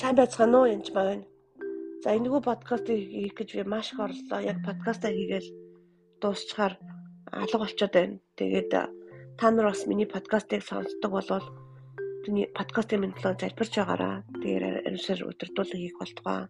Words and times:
Сайн 0.00 0.16
байцгаана 0.16 0.56
уу 0.64 0.72
янз 0.72 0.88
байна. 0.96 1.28
За 2.00 2.16
энэгүй 2.16 2.40
подкастыг 2.40 2.96
хийх 3.12 3.36
гэж 3.36 3.48
би 3.52 3.64
маш 3.68 3.92
их 3.92 4.00
орлоо. 4.00 4.40
Яг 4.40 4.64
подкастаа 4.64 5.12
хийгээл 5.12 5.48
дуусчаар 6.24 6.80
алга 7.28 7.58
болчиход 7.60 7.92
байна. 7.92 8.16
Тэгээд 8.40 8.72
та 8.72 9.46
нар 9.52 9.68
бас 9.68 9.84
миний 9.84 10.08
подкастыг 10.08 10.64
сонсдог 10.64 11.12
болвол 11.12 11.44
миний 12.24 12.48
подкастын 12.48 13.04
минь 13.04 13.12
төлөө 13.12 13.44
залбирч 13.44 13.76
байгаараа. 13.76 14.24
Тэгээд 14.40 14.88
ариусаар 14.88 15.20
өдөртүүлэг 15.36 15.80
хийх 15.84 15.96
болтугай. 16.00 16.48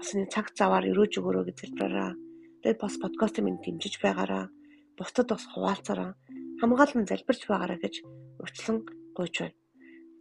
Бас 0.00 0.08
энэ 0.16 0.32
цаг 0.32 0.46
заваар 0.56 0.88
өрөөж 0.88 1.20
өгөрөө 1.20 1.52
гэж 1.52 1.56
залбираараа. 1.60 2.16
Тэгээд 2.64 2.80
бас 2.80 2.96
подкастын 2.96 3.44
минь 3.44 3.60
дэмжиж 3.60 4.00
байгаараа. 4.00 4.48
Бусдад 4.96 5.28
бас 5.28 5.44
хуваалцаараа. 5.52 6.16
Хамгаалан 6.64 7.04
залбирч 7.04 7.44
байгаараа 7.44 7.76
гэж 7.76 8.00
урьдчилан 8.40 8.88
гуйж 9.12 9.34
байна. 9.36 9.56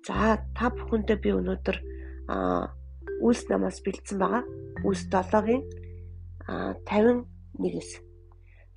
За 0.04 0.44
та 0.60 0.68
бүхэндээ 0.76 1.18
би 1.24 1.32
өнөөдөр 1.40 1.99
үлс 2.30 3.44
намаас 3.50 3.82
бэлдсэн 3.82 4.18
байгаа. 4.22 4.44
Үлс 4.86 5.10
7-гийн 5.10 5.64
а 6.46 6.74
51-с. 6.86 8.02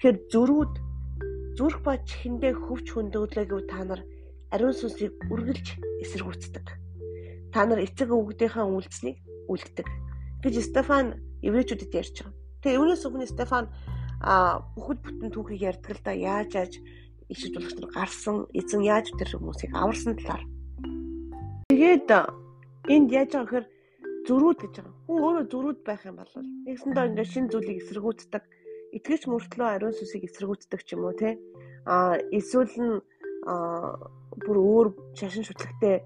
Тэгэхээр 0.01 0.16
зөрүүд 0.33 0.74
зүрх 1.57 1.79
ба 1.84 2.01
чихэндээ 2.01 2.52
хөвч 2.57 2.87
хөндөөлөөгүй 2.96 3.62
та 3.69 3.84
нар 3.84 4.01
ариун 4.52 4.73
сүнсийг 4.73 5.12
үргэлж 5.29 5.66
эсэргүүцдэг. 6.05 6.66
Та 7.52 7.60
нар 7.69 7.84
эцэг 7.84 8.09
өвгдийнхээ 8.09 8.65
үйлцнийг 8.65 9.20
үлддэг 9.48 9.88
гэж 10.43 10.55
Стефан 10.65 11.21
еврейчүүдэд 11.45 11.93
ярьж 11.93 12.16
байгаа. 12.24 12.34
Тэгээ 12.65 12.80
үүнээс 12.80 13.05
өмнө 13.07 13.29
Стефан 13.29 13.69
а 14.23 14.65
бүхэл 14.74 15.02
бүтэн 15.02 15.30
түүхийг 15.30 15.62
ярьдаг 15.71 15.93
л 15.98 16.05
да 16.05 16.12
яаж 16.16 16.51
яаж 16.57 16.73
иш 17.29 17.41
үзүүлэгч 17.48 17.77
нар 17.79 17.91
гарсан 17.91 18.37
эзэн 18.54 18.82
яаж 18.82 19.13
тэр 19.15 19.29
хүмүүсийг 19.35 19.73
аварсан 19.74 20.16
талаар. 20.19 20.45
Тэгээд 21.71 22.09
Энд 22.91 23.15
яаж 23.15 23.30
байгаа 23.30 23.47
гэхээр 23.47 23.66
зөрүүд 24.27 24.59
гэж 24.63 24.75
байгаа. 24.83 24.95
Хүн 25.07 25.19
өөрөө 25.23 25.45
зөрүүд 25.52 25.80
байх 25.87 26.02
юм 26.02 26.16
бол 26.19 26.35
нэгсэндээ 26.66 27.07
ингээд 27.15 27.30
шин 27.30 27.47
зүйлийг 27.47 27.79
эсэргүүцдэг, 27.83 28.43
итгэж 28.99 29.23
мөртлөө 29.30 29.69
ариун 29.71 29.95
сүсийг 29.95 30.27
эсэргүүцдэг 30.27 30.80
ч 30.83 30.88
юм 30.99 31.07
уу 31.07 31.15
те. 31.15 31.38
А 31.87 32.19
эсвэл 32.35 32.75
нь 32.75 32.99
бүр 34.43 34.59
өөр 34.59 34.88
шашин 35.15 35.47
шүтлэгтэй 35.47 36.03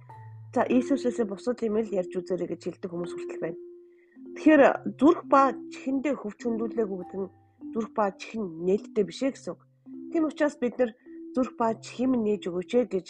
за 0.52 0.64
Иесусээс 0.68 1.20
бусад 1.28 1.60
юм 1.64 1.80
л 1.80 1.88
ярьж 1.88 2.12
үзээрэй 2.12 2.48
гэж 2.52 2.60
хэлдэг 2.64 2.90
хүмүүс 2.92 3.12
хүртэл 3.12 3.44
байна. 3.44 3.60
Тэгэхээр 4.36 4.62
зүрх 5.00 5.20
ба 5.32 5.52
чихэндээ 5.72 6.14
хөвч 6.16 6.40
хөндлүүлээгүй 6.44 6.98
гэдэг 7.00 7.20
нь 7.24 7.32
зүрх 7.72 7.90
ба 7.96 8.12
чихэн 8.12 8.44
нээлттэй 8.64 9.04
биш 9.04 9.20
ээ 9.24 9.32
гэсэн 9.32 9.52
үг. 9.52 9.60
Тийм 10.12 10.28
учраас 10.28 10.56
бид 10.60 10.76
нэр 10.80 10.92
зүрх 11.36 11.52
ба 11.60 11.76
чихэм 11.76 12.20
нээж 12.20 12.48
өгөөч 12.48 12.72
гэж 12.88 13.06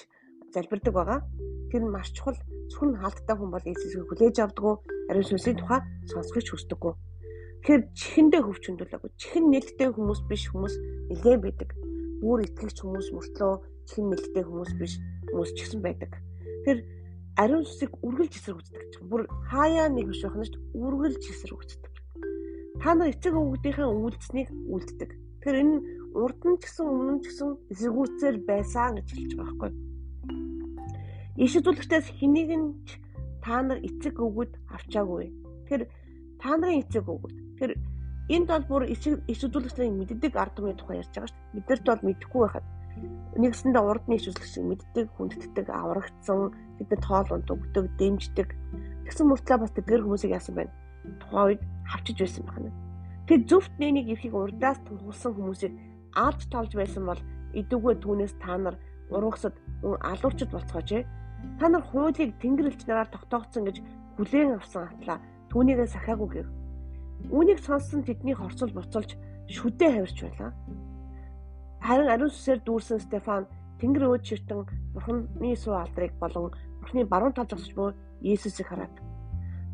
залбирдаг 0.54 0.94
байгаа. 0.94 1.20
Тэр 1.70 1.82
нь 1.86 1.94
маш 1.94 2.10
чухал 2.14 2.38
Сүхэн 2.72 2.98
хаалттай 3.00 3.36
хүн 3.36 3.50
бол 3.54 3.66
Иесусыг 3.66 4.06
хүлээж 4.10 4.36
авдаггүй, 4.42 4.74
ариун 5.10 5.28
сүнсийн 5.28 5.58
тухай 5.58 5.80
сонсгож 6.10 6.46
хүсдэггүй. 6.50 6.92
Тэгэхээр 7.62 7.82
чихэндээ 7.98 8.42
хөвчөндөлөөгүй. 8.46 9.10
Чихэн 9.18 9.44
нэлттэй 9.50 9.88
хүмүүс 9.90 10.20
биш 10.30 10.44
хүмүүс 10.50 10.74
нэлээд 11.10 11.40
байдаг. 11.42 11.70
Бүр 12.22 12.46
итгэгч 12.46 12.78
хүмүүс 12.82 13.08
мөртлөө 13.14 13.54
чихэн 13.86 14.06
нэлттэй 14.10 14.44
хүмүүс 14.46 14.72
биш 14.78 14.94
хүмүүс 15.30 15.50
ч 15.54 15.58
гэсэн 15.62 15.80
байдаг. 15.82 16.10
Тэгэхээр 16.14 16.80
ариун 17.42 17.64
сүсийг 17.66 17.92
үргэлж 18.06 18.34
эсэргүүцдэг 18.38 18.82
чинь 18.94 19.10
бүр 19.10 19.22
хаяа 19.50 19.86
нэг 19.92 20.06
биш 20.10 20.22
байна 20.24 20.46
шүү 20.46 20.56
дээ. 20.56 20.78
Үргэлж 20.78 21.22
эсэргүүцдэг. 21.26 21.92
Та 22.80 22.94
нар 22.94 23.10
эцэг 23.12 23.34
өвгдийнхээ 23.34 23.88
үйлдэлснийг 23.88 24.48
үлддэг. 24.74 25.10
Тэгэхээр 25.42 25.60
энэ 25.62 25.76
урд 26.16 26.40
нь 26.48 26.58
ч 26.60 26.62
гэсэн 26.64 26.86
өмнө 26.86 27.12
нь 27.18 27.22
ч 27.22 27.24
гэсэн 27.28 27.48
эсэргүүцээр 27.72 28.36
байсан 28.48 28.96
гэж 28.96 29.08
хэлж 29.10 29.32
байгаа 29.36 29.54
байхгүй 29.58 29.70
юу? 29.70 29.95
Иш 31.36 31.52
үзүүлэгчдээс 31.60 32.16
хэнийг 32.16 32.50
нь 32.56 32.68
та 33.44 33.60
нар 33.60 33.76
эцэг 33.84 34.16
өгöd 34.16 34.56
авчаагүй. 34.72 35.28
Тэгэхээр 35.68 35.84
та 36.40 36.56
нарын 36.56 36.80
эцэг 36.80 37.04
өгöd. 37.04 37.36
Тэгэхээр 37.60 37.72
энд 38.32 38.48
бол 38.48 38.64
бүр 38.64 38.82
иш 38.88 39.04
үзүүлэгчдийн 39.44 40.00
мэддэг 40.00 40.32
ард 40.32 40.56
түмний 40.56 40.72
тухай 40.80 41.04
ярьж 41.04 41.12
байгаа 41.12 41.28
шүү 41.28 41.36
дээ. 41.36 41.56
Бидэрт 41.60 41.84
бол 41.84 42.06
мэдэхгүй 42.08 42.40
байхад 42.40 42.66
нэгсэндээ 43.36 43.84
урдны 43.84 44.14
иш 44.16 44.24
үзүүлэгч 44.32 44.54
мэддэг, 44.64 45.06
хүндэтдэг, 45.12 45.66
аврагдсан, 45.68 46.40
бидэд 46.80 47.00
тоолонд 47.04 47.48
өгдөг, 47.52 47.84
дэмждэг. 48.00 48.48
Тэгсэн 49.04 49.26
мөртлөө 49.28 49.58
бас 49.60 49.72
тэдгэр 49.76 50.02
хүмүүсийг 50.08 50.32
яасан 50.32 50.56
байна. 50.56 50.72
Тухайн 51.20 51.46
үед 51.52 51.62
хавчиж 51.84 52.16
байсан 52.16 52.44
байна. 52.48 52.72
Тэр 53.28 53.40
зөвхт 53.44 53.76
нэнийг 53.76 54.08
эрхийг 54.08 54.32
урдаас 54.32 54.80
тулгуулсан 54.88 55.36
хүмүүсийг 55.36 55.72
алж 56.16 56.40
толж 56.48 56.72
байсан 56.72 57.04
бол 57.04 57.20
идэвгүй 57.52 57.94
түүнээс 58.00 58.34
та 58.40 58.56
нар 58.56 58.80
урагсад 59.12 59.52
алуурчд 59.84 60.50
болцгооч 60.50 60.90
ээ 60.96 61.04
Та 61.58 61.68
нар 61.68 61.82
хуулийг 61.82 62.36
тэнгэрлэгч 62.40 62.86
нараар 62.86 63.08
тогтоогдсон 63.12 63.64
гэж 63.64 63.76
хүлээн 64.16 64.56
авсан 64.56 64.88
атлаа 64.92 65.18
түүнийгээ 65.50 65.88
сахиагүй 65.88 66.28
гэв. 66.32 66.48
Үүнийг 67.32 67.60
сонссон 67.64 68.04
тэдний 68.04 68.36
хорцол 68.36 68.72
буцалж 68.72 69.16
шүдээ 69.48 69.90
хавирч 69.92 70.18
байлаа. 70.22 70.52
Харин 71.80 72.08
ариун 72.10 72.32
сүсээр 72.32 72.60
дүүрсэн 72.66 73.00
Стефан 73.00 73.46
тэнгэр 73.80 74.08
өөд 74.10 74.24
ширтэн 74.24 74.66
бурхны 74.94 75.56
суу 75.56 75.76
алдрыг 75.76 76.12
болон 76.20 76.52
бурхны 76.80 77.04
баруун 77.04 77.32
тал 77.32 77.46
зогсож 77.46 77.72
буй 77.74 77.92
Иесусыг 78.20 78.66
хараад. 78.68 78.92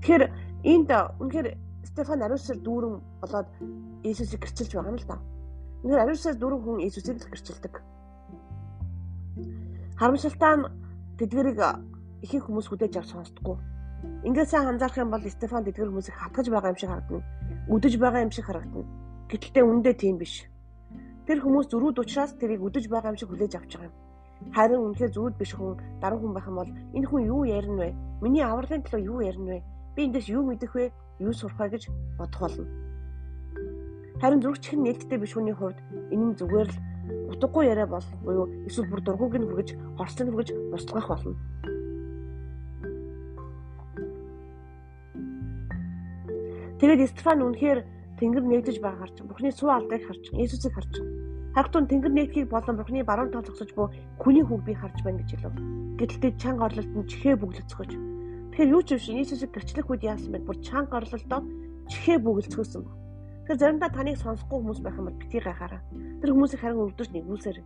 Тэгэхээр 0.03 0.25
энд 0.67 0.91
үнэхээр 1.23 1.49
Стефан 1.87 2.23
ариун 2.23 2.39
сүсээр 2.39 2.61
дүүрэн 2.63 2.95
болоод 3.23 3.49
Иесусыг 4.03 4.43
гэрчилж 4.43 4.73
байгаа 4.75 4.93
юм 4.93 4.99
л 4.99 5.09
да. 5.09 5.19
Үнэхээр 5.83 6.03
ариун 6.03 6.19
сүсээр 6.19 6.39
дүүрэн 6.39 6.63
хүн 6.63 6.83
Иесусыг 6.83 7.17
л 7.23 7.31
гэрчилдэг. 7.31 7.75
Харамсалтай 9.97 10.55
нь 10.59 10.67
тэдгэрийг 11.19 11.61
ихэнх 12.23 12.45
хүмүүс 12.47 12.67
хүлээж 12.71 12.95
авч 12.97 13.11
сонсдоггүй. 13.13 13.57
Ингээд 14.27 14.49
сайн 14.51 14.67
анзаарах 14.71 14.99
юм 14.99 15.11
бол 15.11 15.23
Стефан 15.27 15.67
тэдгэр 15.67 15.91
хүмүүсийг 15.91 16.17
хатгаж 16.17 16.47
байгаа 16.51 16.73
юм 16.73 16.79
шиг 16.79 16.91
харагдана. 16.91 17.27
Үдэж 17.71 17.95
байгаа 17.99 18.23
юм 18.23 18.33
шиг 18.35 18.47
харагдана. 18.47 18.87
Гэтэл 19.31 19.67
үндэ 19.67 19.93
тийм 19.99 20.17
биш. 20.19 20.47
Тэр 21.27 21.39
хүмүүс 21.43 21.71
зөрүүд 21.71 22.03
учраас 22.03 22.35
тэрийг 22.39 22.63
үдэж 22.67 22.91
байгаа 22.91 23.15
юм 23.15 23.19
шиг 23.19 23.31
хүлээж 23.31 23.53
авч 23.59 23.73
байгаа 23.79 23.91
юм. 23.91 23.97
Харин 24.51 24.83
үнэхээр 24.91 25.15
зүуд 25.15 25.35
биш 25.39 25.55
хүн 25.55 25.79
даран 26.03 26.19
хүн 26.19 26.35
байх 26.35 26.47
юм 26.51 26.59
бол 26.59 26.71
энэ 26.71 27.07
хүн 27.07 27.23
юу 27.31 27.43
ярина 27.47 27.79
вэ? 27.87 27.95
Миний 28.23 28.43
авралын 28.43 28.83
төлөө 28.83 29.07
юу 29.07 29.19
ярина 29.23 29.51
вэ? 29.55 29.63
Би 29.95 30.01
эндээс 30.11 30.27
юу 30.35 30.43
мэдэх 30.43 30.75
вэ? 30.75 30.91
Юу 31.23 31.33
сурах 31.33 31.59
вэ 31.63 31.79
гэж 31.79 31.95
бодох 32.19 32.41
болно. 32.43 32.67
Харин 34.19 34.43
зүрхчин 34.43 34.83
нээлттэй 34.83 35.19
биш 35.19 35.33
хүний 35.39 35.55
хувьд 35.55 35.79
энэ 36.11 36.27
нь 36.35 36.39
зүгээр 36.39 36.69
л 36.75 36.79
утгагүй 37.33 37.67
яриа 37.67 37.87
бол 37.87 38.07
буюу 38.25 38.47
эсвэл 38.69 38.91
бүр 38.91 39.01
дургуг 39.03 39.35
нь 39.37 39.47
хүргэж 39.47 39.69
хорслог 39.99 40.27
нь 40.29 40.33
хүргэж 40.33 40.49
устгах 40.75 41.09
болно. 41.09 41.37
Тэгээд 46.83 47.15
Стефан 47.15 47.47
үнэхээр 47.47 47.79
тэнгэр 48.19 48.43
нэгдэж 48.43 48.83
байгаа 48.83 49.07
харж, 49.07 49.17
Бурхны 49.23 49.55
суу 49.55 49.71
алдрыг 49.71 50.03
харж, 50.03 50.35
Иесусыг 50.35 50.75
харж. 50.75 50.99
Хагтун 51.55 51.87
тэнгэр 51.87 52.11
нэгдхийг 52.11 52.51
болон 52.51 52.75
Бурхны 52.75 53.07
баруун 53.07 53.31
тал 53.31 53.47
зогсож 53.47 53.71
буй 53.71 53.87
хүний 54.19 54.43
хүүг 54.43 54.67
би 54.67 54.75
харж 54.75 54.99
байна 55.07 55.23
гэж 55.23 55.31
хэлв. 55.47 55.55
Гэтэл 55.95 56.35
чанга 56.43 56.67
орлолт 56.67 56.91
нь 56.91 57.07
чихээ 57.07 57.39
бүглэцгэж. 57.39 57.91
Тэгэхээр 58.51 58.73
юу 58.75 58.83
ч 58.83 58.99
биш 58.99 59.07
Иесусыг 59.15 59.55
гэрчлэх 59.55 59.87
үед 59.95 60.03
яасан 60.03 60.35
бэ? 60.35 60.43
Бүр 60.43 60.59
чанга 60.59 60.99
орлолтоо 60.99 61.41
чихээ 61.87 62.19
бүглэцгөөсөн. 62.19 63.02
Тэгэхээр 63.53 63.69
заримдаа 63.69 63.93
таныг 63.93 64.17
сонсохгүй 64.17 64.59
хүмүүс 64.65 64.81
байх 64.81 64.97
юм 64.97 65.13
бол 65.13 65.21
битгий 65.21 65.45
гайхаараа. 65.45 65.85
Тэр 66.25 66.33
хүмүүсийг 66.33 66.61
харин 66.65 66.89
өвдөж 66.89 67.09
нэгүүлсээр. 67.13 67.59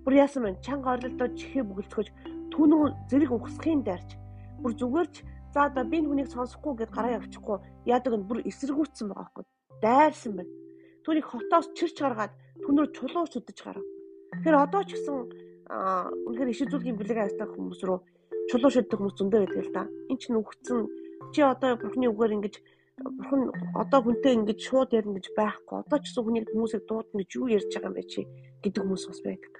Бүр 0.00 0.14
яасан 0.16 0.48
бэ? 0.48 0.64
Чанга 0.64 0.96
орлолдоо 0.96 1.28
чихээ 1.36 1.60
бүгэлцгэж 1.60 2.08
түүнөө 2.56 2.84
зэрэг 3.12 3.28
ухсхийн 3.28 3.84
дайрч 3.84 4.16
бүр 4.64 4.72
зүгээрч 4.80 5.14
за 5.52 5.68
одоо 5.68 5.84
би 5.84 6.00
хүнийг 6.00 6.32
сонсохгүй 6.32 6.72
гэд 6.72 6.96
гараа 6.96 7.20
явчихгүй 7.20 7.56
яадаг 7.84 8.16
нь 8.16 8.24
бүр 8.32 8.48
эсэргүүцсэн 8.48 9.12
байгаа 9.12 9.28
байхгүй 9.28 9.44
дайрсан 9.84 10.32
байна. 10.40 10.52
Түүнийг 11.04 11.26
хотоос 11.28 11.68
чирч 11.76 11.96
гаргаад 12.00 12.32
түүнөр 12.64 12.88
чулуу 12.96 13.28
шүдэж 13.28 13.58
гарав. 13.60 13.84
Тэгэхээр 14.40 14.56
одоо 14.56 14.82
ч 14.88 14.96
гэсэн 14.96 15.16
үнэхээр 16.32 16.48
иш 16.48 16.64
үзүүлгийн 16.64 16.96
бэлэг 16.96 17.18
авдаг 17.28 17.52
хүмүүс 17.60 17.84
рүү 17.84 18.00
чулуу 18.48 18.72
шүддэг 18.72 18.96
хүмүүс 18.96 19.16
зөндөө 19.20 19.40
байдаг 19.44 19.68
л 19.68 19.74
да. 19.76 19.84
Энд 20.08 20.20
чинь 20.24 20.40
үгцэн 20.40 20.88
чи 21.36 21.44
одоо 21.44 21.76
бурхны 21.76 22.08
үгээр 22.08 22.36
ингэж 22.40 22.54
бурхан 23.04 23.42
одоо 23.74 24.00
хүнтэй 24.04 24.34
ингэж 24.36 24.58
шууд 24.60 24.92
ярина 24.92 25.16
гэж 25.16 25.26
байхгүй. 25.36 25.76
Одоо 25.80 25.98
ч 26.00 26.04
гэсэн 26.12 26.24
хүнийг 26.24 26.46
хүмүүсийг 26.52 26.84
дуудана 26.84 27.20
гэж 27.24 27.30
юу 27.36 27.48
ярьж 27.48 27.70
байгаа 27.72 27.88
юм 27.88 27.96
бэ 27.96 28.04
чи 28.12 28.20
гэдэг 28.60 28.80
хүмүүс 28.84 29.04
бас 29.08 29.20
байдаг. 29.24 29.54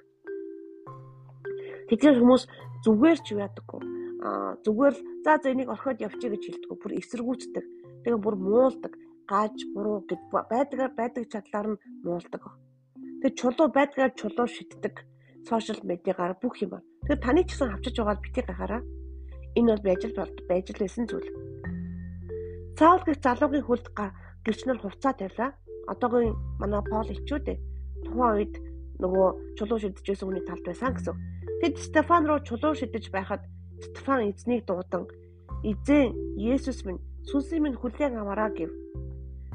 Тэгэхээр 1.89 2.19
хүмүүс 2.21 2.43
зүгээр 2.85 3.19
ч 3.25 3.27
яадаггүй. 3.35 3.81
Аа 4.21 4.51
зүгээр 4.61 4.93
л 4.93 5.01
за 5.25 5.33
за 5.41 5.47
энийг 5.49 5.69
орхиод 5.73 5.99
явчих 6.05 6.29
гэж 6.31 6.43
хэлдэг. 6.45 6.71
Бүр 6.77 6.91
эсэргүүцдэг. 7.01 7.65
Тэгээ 8.05 8.21
бүр 8.21 8.35
муулдаг. 8.37 8.93
Gaaj 9.25 9.57
буруу 9.73 10.05
гэд 10.05 10.21
байдгаар 10.31 10.93
байдаг 10.93 11.23
чадлаар 11.33 11.67
нь 11.73 11.81
муулдаг. 12.05 12.43
Тэгээ 13.25 13.37
чулуу 13.37 13.67
байдгаар 13.73 14.11
чулуу 14.13 14.47
шиддэг. 14.47 14.95
Сошиал 15.49 15.81
медиагаар 15.81 16.37
бүх 16.37 16.61
юм. 16.61 16.77
Тэгэхээр 17.01 17.25
таны 17.25 17.41
ч 17.45 17.57
гэсэн 17.57 17.73
авчиж 17.73 17.95
байгаа 17.97 18.21
битгий 18.21 18.45
гахаараа. 18.45 18.81
Энэ 19.57 19.73
бол 19.73 19.85
байж 19.85 20.01
л 20.05 20.13
байж 20.49 20.65
л 20.69 20.81
байсан 20.81 21.05
зүйл. 21.09 21.50
Саул 22.77 23.01
гэх 23.05 23.19
залуугийн 23.23 23.65
хүлд 23.65 23.87
гэрч 24.45 24.59
нар 24.65 24.79
хувцаа 24.81 25.13
тавилаа. 25.13 25.51
Одоогийн 25.91 26.35
манай 26.61 26.81
Пол 26.85 27.07
хичүүд 27.09 27.45
ээ. 27.51 27.59
Тухайн 28.05 28.35
үед 28.37 28.53
нөгөө 29.01 29.27
чулуу 29.57 29.77
байсан 29.81 30.25
хүний 30.27 30.45
талд 30.45 30.63
байсан 30.65 30.93
гэсэн. 30.93 31.15
Тэд 31.61 31.75
Стефан 31.77 32.25
руу 32.29 32.39
чулуу 32.41 32.73
шидэж 32.77 33.09
байхад 33.11 33.41
Стефан 33.81 34.29
эзнийг 34.29 34.65
дуудан 34.65 35.09
эзэн 35.65 36.13
Есүс 36.37 36.85
минь 36.85 37.01
сүнсийн 37.29 37.63
минь 37.65 37.77
хүлээн 37.77 38.17
аваараа 38.17 38.49
гэв. 38.53 38.71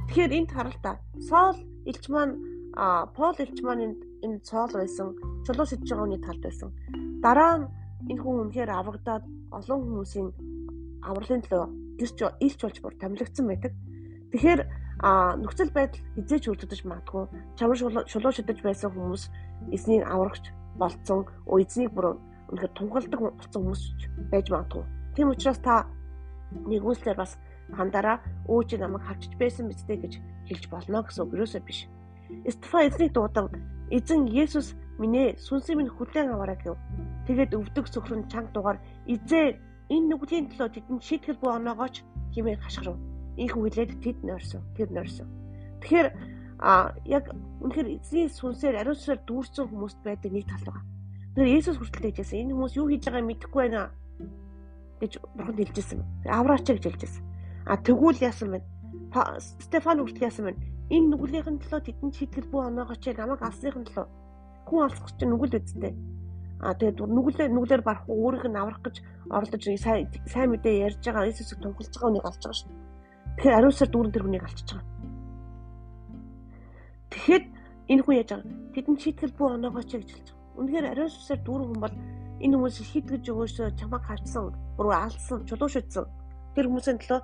Тэгэхээр 0.07 0.37
энд 0.39 0.51
харалтаа 0.55 0.97
Сол 1.29 1.55
элч 1.87 2.05
маань 2.11 2.35
Пол 3.17 3.37
элч 3.39 3.59
маань 3.63 3.97
энэ 4.25 4.43
цоол 4.47 4.73
байсан 4.75 5.15
чулуу 5.47 5.67
шидэж 5.67 5.89
байгаа 5.91 6.05
хүний 6.05 6.23
талд 6.23 6.43
байсан. 6.43 6.71
Дараа 7.25 7.55
нь 7.59 7.67
энэ 8.11 8.23
хүн 8.23 8.37
үнэхээр 8.51 8.71
аврагдаад 8.71 9.25
олон 9.59 9.79
хүмүүсийн 9.83 10.29
авралын 11.07 11.43
төлөө 11.43 11.86
гэрч 11.98 12.19
илч 12.40 12.60
болж 12.62 12.78
бүр 12.81 12.94
томилогдсон 13.00 13.46
байдаг. 13.46 13.72
Тэгэхээр 14.32 14.60
нөхцөл 15.44 15.70
байдал 15.76 16.00
хизээч 16.16 16.44
үлддэж 16.48 16.81
магадгүй 16.88 17.25
чамар 17.60 17.76
шулуу 18.08 18.32
шидэж 18.32 18.58
байсан 18.64 18.90
хүмүүс 18.93 19.28
эзнийг 19.72 20.08
аврагч 20.08 20.52
болцсон 20.81 21.28
эзнийг 21.44 21.93
бүр 21.93 22.16
үнэхээр 22.48 22.72
тунгалдаг 22.72 23.20
болсон 23.20 23.60
хүмүүс 23.60 23.82
байж 24.32 24.46
магадгүй. 24.48 24.84
Тийм 25.14 25.32
учраас 25.32 25.60
та 25.60 25.84
нэгүслэр 26.52 27.16
бас 27.16 27.37
хандараа 27.76 28.22
өөч 28.48 28.78
намайг 28.81 29.04
хавчиж 29.04 29.32
байсан 29.37 29.69
биз 29.69 29.84
дээ 29.84 30.00
гэж 30.00 30.14
хэлж 30.48 30.64
болно 30.70 31.02
гэсэн 31.02 31.25
үг 31.26 31.34
юусоо 31.34 31.60
биш. 31.60 31.88
Стефан 32.48 32.88
эзнийг 32.88 33.12
дуудан 33.12 33.50
эзэн 33.90 34.26
Есүс 34.31 34.75
минь 34.98 35.16
ээ 35.16 35.37
сүнсийн 35.37 35.78
минь 35.78 35.93
хүлээн 35.93 36.32
аваарай 36.32 36.58
гэв. 36.62 36.78
Тэгээд 37.26 37.52
өвдөг 37.58 37.87
цөхрөн 37.90 38.31
чанга 38.31 38.52
дугаар 38.54 38.78
эзээ 39.06 39.58
энэ 39.93 40.06
нүглийн 40.11 40.50
төлөө 40.50 40.69
тэдэнд 40.75 41.03
шийтгэл 41.03 41.41
буй 41.43 41.53
оноогооч 41.55 42.03
хэмээн 42.35 42.61
хашгирав. 42.62 42.97
Ийхүү 43.37 43.62
хэлээд 43.65 43.93
тэд 44.03 44.19
нойрсон. 44.27 44.62
Тэр 44.75 44.88
нойрсон. 44.91 45.29
Тэгэхээр 45.81 46.09
а 46.59 46.97
яг 47.05 47.31
үнэхээр 47.61 48.00
эзний 48.00 48.27
сүнсээр 48.33 48.81
ариун 48.81 48.97
сүнсээр 48.97 49.21
дүүрсэн 49.29 49.67
хүмүүст 49.69 50.00
байдаг 50.03 50.33
нэг 50.33 50.49
тал 50.49 50.65
байгаа. 50.65 50.85
Тэгэхээр 51.37 51.56
Есүс 51.61 51.77
хүртэл 51.77 52.06
хэлжсэн 52.17 52.41
энэ 52.49 52.53
хүмүүс 52.56 52.75
юу 52.81 52.88
хийж 52.88 53.05
байгааг 53.05 53.29
мэдэхгүй 53.29 53.61
байна 53.61 53.93
гэж 55.05 55.12
бурханд 55.37 55.61
хэлжсэн. 55.61 56.00
Авраач 56.25 56.65
гэж 56.65 56.85
хэлжсэн. 56.89 57.25
А 57.69 57.77
тэгвэл 57.77 58.25
яасан 58.25 58.49
бэ? 58.56 58.65
Стефан 59.61 60.00
хүртэл 60.00 60.27
яасан 60.32 60.44
бэ? 60.49 60.56
Энэ 60.97 61.09
нүглийнхэн 61.12 61.61
төлөө 61.61 61.81
тэдэнд 61.85 62.15
шийтгэл 62.17 62.49
буй 62.49 62.62
оноогооч 62.65 63.05
намайг 63.12 63.43
алсныхын 63.44 63.85
төлөө 63.85 64.06
хүн 64.65 64.82
алсах 64.89 65.12
чинь 65.21 65.31
нүгэл 65.31 65.61
үсттэй. 65.61 65.93
А 66.61 66.73
тэгээд 66.73 67.05
нүглээ 67.05 67.49
нүглээр 67.53 67.82
барах 67.85 68.08
өөрийнх 68.08 68.49
нь 68.49 68.56
аврах 68.56 68.81
гэж 68.81 69.05
оролдож 69.29 69.62
сайн 69.76 70.08
сайн 70.25 70.49
мэдээ 70.50 70.88
ярьж 70.88 71.05
байгаа 71.05 71.29
Иесусыг 71.29 71.61
тунхилж 71.61 71.93
байгаа 71.93 72.08
хүнийг 72.08 72.25
алж 72.25 72.41
байгаа 72.41 72.61
шүү. 72.61 72.70
Тэгэхээр 73.37 73.58
ариусаар 73.61 73.91
дүүрэн 73.93 74.12
тэр 74.17 74.25
хүнийг 74.25 74.44
алчиж 74.49 74.69
байгаа. 74.73 74.88
Тэгэхэд 77.12 77.44
энэ 77.93 78.03
хүн 78.03 78.17
яаж 78.17 78.31
байгаа? 78.32 78.49
Тэдэн 78.73 78.97
шийтгэл 78.97 79.37
бүү 79.37 79.49
оноогоо 79.53 79.85
ч 79.85 79.93
гэж 80.00 80.11
хэлж 80.17 80.29
байгаа. 80.32 80.56
Үнэхээр 80.56 80.87
ариусаар 80.97 81.41
дүүрэн 81.44 81.69
хүн 81.69 81.82
бол 81.85 81.97
энэ 82.41 82.55
хүмүүс 82.56 82.76
шийтгэж 82.88 83.25
өгөөсөө 83.29 83.69
чамаа 83.76 84.00
хавцсан, 84.00 84.44
бүр 84.81 84.88
алсан, 84.97 85.38
чулуу 85.44 85.69
шүтсэн. 85.69 86.05
Тэр 86.56 86.67
хүмүүсийн 86.73 86.99
төлөө 87.05 87.20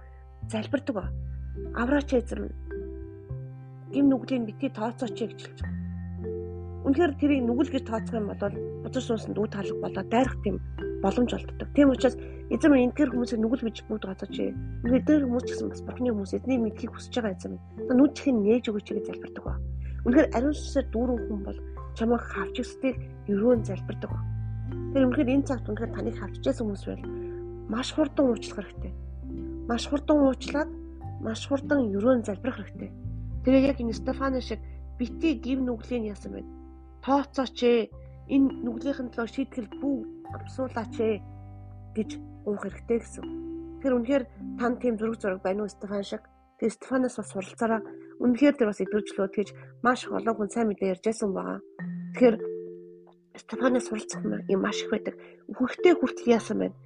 залбирдаг 0.53 0.95
ба. 0.97 1.05
Авраач 1.81 2.13
эзэм 2.13 2.53
гим 3.93 4.07
нүглийн 4.09 4.45
бити 4.45 4.69
тооцооч 4.69 5.17
гэж 5.17 5.41
хэлж 5.41 5.61
байгаа. 5.65 5.82
Үнэхээр 6.93 7.17
тэрийг 7.17 7.49
нүгэл 7.49 7.73
гэж 7.73 7.85
тооцох 7.89 8.21
юм 8.21 8.29
бол 8.29 8.53
бузар 8.85 9.01
суусанд 9.01 9.41
үе 9.41 9.49
таалах 9.49 9.81
болоо 9.81 10.05
дайрах 10.13 10.37
тийм 10.45 10.61
боломж 11.01 11.33
олддог. 11.33 11.73
Тийм 11.73 11.89
учраас 11.89 12.21
эзэм 12.53 12.77
энэ 12.77 12.93
тэр 12.93 13.09
хүмүүсийг 13.17 13.41
нүгэл 13.41 13.65
гэж 13.65 13.89
бүгд. 13.89 14.13
Үнэхээр 14.13 15.09
тэр 15.09 15.25
хүмүүс 15.25 15.45
ч 15.49 15.51
гэсэн 15.57 15.73
бас 15.73 15.81
бурхны 15.89 16.13
хүмүүс 16.13 16.37
эзний 16.37 16.61
мэдлийг 16.61 16.93
хүсэж 16.93 17.17
байгаа 17.17 17.33
эзэм. 17.33 17.57
Та 17.89 17.93
нүдчхийн 17.97 18.45
нээж 18.45 18.65
өгөөч 18.69 18.89
гэж 18.93 19.05
залбирдаг 19.09 19.41
ба. 19.41 19.57
Үнэхээр 20.05 20.29
ариун 20.37 20.53
сүсээр 20.53 20.87
дүүрэн 20.93 21.21
хүн 21.33 21.41
бол 21.49 21.59
чамайг 21.97 22.23
хавч 22.29 22.57
өсдгийг 22.61 22.97
өрөөн 23.33 23.61
залбирдаг 23.65 24.11
ба. 24.13 24.21
Тэр 24.93 25.09
үнэхээр 25.09 25.33
энэ 25.33 25.49
цагт 25.49 25.65
үнэхээр 25.73 25.97
таныг 25.97 26.17
хавчижсэн 26.21 26.61
хүмүүс 26.61 26.85
байл 26.93 27.05
маш 27.73 27.89
хурдан 27.97 28.37
уучлах 28.37 28.69
хэрэгтэй. 28.69 28.93
Маш 29.65 29.89
хурдан 29.89 30.19
уучлаад 30.29 30.69
маш 31.25 31.41
хурдан 31.49 31.89
өрөөн 31.89 32.21
залбирах 32.29 32.61
хэрэгтэй. 32.61 32.93
Тэр 33.49 33.55
яг 33.65 33.81
энэ 33.81 33.97
Стефано 33.97 34.45
шиг 34.45 34.61
бити 35.01 35.41
гим 35.41 35.65
нүглийн 35.65 36.13
ясан 36.13 36.37
байна 36.37 36.62
тооцооч 37.05 37.59
ээ 37.67 37.91
энэ 38.31 38.49
нүглийнхэн 38.65 39.11
төлөө 39.11 39.29
шийтгэл 39.35 39.71
бүү 39.83 39.97
амсуулаач 40.39 40.95
ээ 41.03 41.17
гэж 41.99 42.11
уух 42.47 42.63
хэрэгтэй 42.63 42.99
гэсэн. 43.03 43.27
Тэр 43.83 43.93
үнэхээр 43.99 44.25
тань 44.59 44.79
тийм 44.79 44.95
зураг 44.97 45.19
зураг 45.19 45.41
байна 45.43 45.67
уу 45.67 45.71
Стефан 45.71 46.07
шиг? 46.07 46.23
Тэр 46.63 46.71
Стефанаас 46.71 47.19
бас 47.19 47.29
суралцаараа 47.35 47.83
үнэхээр 48.23 48.55
тэр 48.55 48.71
бас 48.71 48.79
идэвхжлөө 48.79 49.29
тэгж 49.35 49.49
маш 49.83 50.07
олон 50.07 50.35
хүн 50.39 50.51
сайн 50.55 50.71
мэдээ 50.71 50.95
ярьжсэн 50.95 51.31
байгаа. 51.35 51.59
Тэгэхээр 52.15 52.37
Стефанаас 53.43 53.87
суралцах 53.91 54.23
юм 54.47 54.61
маш 54.63 54.79
их 54.87 54.91
байдаг. 54.95 55.19
Хүүхдээ 55.51 55.95
хүртэл 55.99 56.33
яасан 56.39 56.59
байна? 56.63 56.77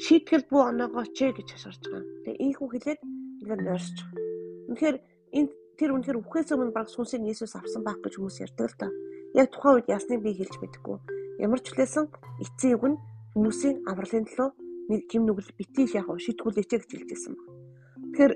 Шийтгэл 0.00 0.48
бүү 0.48 0.62
оноогоо 0.72 1.04
ч 1.12 1.28
гэж 1.36 1.48
хашгирч 1.52 1.84
байгаа. 1.84 2.08
Тэгээ 2.24 2.40
ийхүү 2.48 2.68
хэлээд 2.72 3.00
ингээд 3.44 3.60
нойрсож 3.60 3.98
байгаа. 4.08 4.24
Үнэхээр 4.72 4.96
энэ 5.36 5.50
тэр 5.76 5.90
үнэхээр 5.92 6.20
үхээс 6.24 6.48
өмнө 6.56 6.72
баг 6.72 6.88
сүнсийг 6.88 7.28
Иесус 7.28 7.52
авсан 7.52 7.84
байх 7.84 8.00
гэж 8.00 8.16
хүмүүс 8.16 8.40
ярьдаг 8.40 8.68
л 8.72 8.80
та. 8.80 8.88
Яг 9.34 9.50
тухайн 9.54 9.74
үед 9.78 9.88
ясныг 9.88 10.20
би 10.22 10.34
хэлж 10.34 10.54
мэдэхгүй. 10.58 10.98
Ямар 11.38 11.60
ч 11.62 11.70
хүлээсэн 11.70 12.06
эцсийн 12.42 12.74
үг 12.74 12.84
нь 12.90 13.00
хүмүүсийн 13.34 13.76
авралын 13.86 14.26
төлөө 14.26 14.48
нэг 14.90 15.00
гим 15.06 15.22
нүгэл 15.22 15.54
битгий 15.54 15.86
яг 15.94 16.10
шийтгүүлээч 16.10 16.70
гэж 16.74 16.90
хэлжсэн 16.90 17.34
баг. 17.38 17.48
Тэгэхээр 18.10 18.32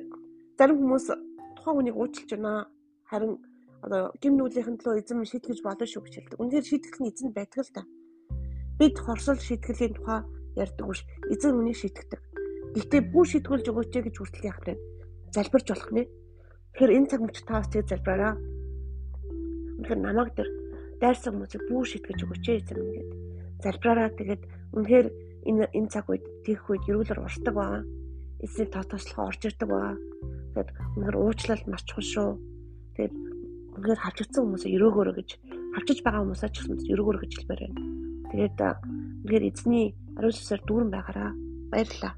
зарим 0.55 0.79
хүмүүс 0.79 1.07
тухайн 1.59 1.75
хүнийг 1.75 1.97
уучлж 1.99 2.31
байна. 2.31 2.71
Харин 3.11 3.43
одоо 3.83 4.15
гим 4.23 4.39
нүглийнхэн 4.39 4.79
төлөө 4.79 5.03
эзэн 5.03 5.27
шийтгэж 5.27 5.59
болно 5.67 5.83
шүү 5.83 6.03
гэж 6.07 6.15
хэлдэг. 6.15 6.41
Үнэхээр 6.41 6.67
шийтгэх 6.71 6.97
нь 7.03 7.11
эзэн 7.11 7.31
байдаг 7.35 7.61
л 7.67 7.75
та. 7.75 7.83
Бид 8.79 8.97
хорсол 9.03 9.39
шийтгэлийн 9.43 9.99
тухай 9.99 10.23
ярьдаг 10.55 10.87
биш. 10.87 11.03
Эзэн 11.29 11.59
үнийг 11.59 11.77
шийтгдэг. 11.83 12.23
Гэхдээ 12.79 13.03
бүх 13.11 13.27
шийтгүүлж 13.35 13.67
өгөөч 13.67 13.93
гэж 13.93 14.15
хүртэл 14.15 14.49
яах 14.49 14.63
вэ? 14.63 14.79
Залбирч 15.35 15.67
болох 15.69 15.91
нэ. 15.91 16.07
Тэгэхээр 16.07 16.97
энэ 16.97 17.09
цаг 17.11 17.21
мөч 17.23 17.37
таас 17.43 17.67
тэг 17.69 17.87
залбираа. 17.91 18.39
Үнэхээр 19.79 20.01
намайг 20.01 20.31
дээр 20.39 20.51
дайрсан 21.01 21.33
хүмүүсийг 21.35 21.63
бүү 21.69 21.83
шитгэж 21.91 22.19
өгөөч 22.25 22.45
эзэм 22.51 22.79
ингээд 22.85 23.11
залбираараа 23.65 24.11
тэгээд 24.19 24.43
үнэхээр 24.77 25.07
энэ 25.49 25.65
энэ 25.77 25.91
цаг 25.93 26.09
үед 26.09 26.25
тийх 26.45 26.65
үед 26.69 26.85
ерөөлөр 26.89 27.25
урсдаг 27.25 27.55
баа. 27.55 27.85
Эзний 28.45 28.69
тотослохоо 28.69 29.29
орж 29.31 29.41
ирдэг 29.45 29.69
баа. 29.69 29.97
Тэгээд 30.57 30.71
үнэхээр 30.97 31.17
уучлал 31.21 31.63
маш 31.69 31.83
чухал 31.85 32.09
шүү. 32.13 32.31
Тэгээд 32.97 33.15
үнэхээр 33.77 34.01
хавчагдсан 34.05 34.43
хүмүүсээ 34.45 34.75
өрөөгөөрөө 34.77 35.15
гэж 35.21 35.31
хавчиж 35.75 35.99
байгаа 36.05 36.23
хүмүүсээ 36.23 36.51
ч 36.51 36.57
гэсэн 36.63 36.93
өрөөгөөрөө 36.93 37.23
гэж 37.23 37.33
хэлмээр 37.35 37.63
байна. 37.63 37.81
Тэгээд 38.31 38.57
үнэхээр 39.25 39.45
эзний 39.51 39.87
ариун 40.17 40.35
сүсээр 40.35 40.63
дүүрэн 40.65 40.91
байгаараа 40.95 41.31
баярлалаа. 41.73 42.15